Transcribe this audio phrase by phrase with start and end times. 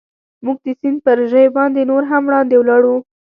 [0.45, 2.95] موږ د سیند پر ژۍ باندې نور هم وړاندې ولاړو.